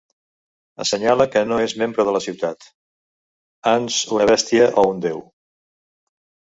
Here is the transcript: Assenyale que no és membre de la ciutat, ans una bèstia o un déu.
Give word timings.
Assenyale 0.85 1.27
que 1.35 1.43
no 1.49 1.59
és 1.65 1.75
membre 1.83 2.07
de 2.09 2.15
la 2.17 2.23
ciutat, 2.27 2.71
ans 3.77 4.01
una 4.19 4.31
bèstia 4.35 4.71
o 4.87 4.91
un 4.97 5.09
déu. 5.09 5.27